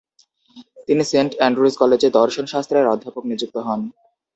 তিনি 0.87 1.03
Saint 1.11 1.31
Andrews 1.35 1.73
কলেজে 1.81 2.09
দর্শনশাস্ত্রের 2.19 2.91
অধ্যাপক 2.93 3.23
নিযুক্ত 3.31 3.55
হন। 3.67 3.81